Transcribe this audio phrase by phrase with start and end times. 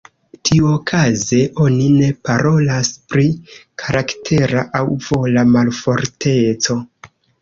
[0.47, 3.25] Tiuokaze, oni ne parolas pri
[3.83, 6.79] karaktera aŭ vola malforteco.